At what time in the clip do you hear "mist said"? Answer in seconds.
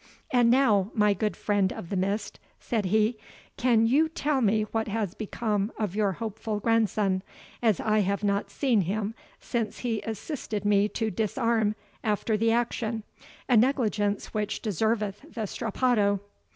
1.95-2.85